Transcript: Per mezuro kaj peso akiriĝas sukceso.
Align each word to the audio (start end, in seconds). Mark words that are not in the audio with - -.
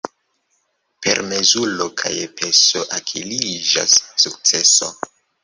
Per 1.07 1.19
mezuro 1.33 1.87
kaj 2.03 2.13
peso 2.41 2.83
akiriĝas 2.99 3.95
sukceso. 4.25 4.91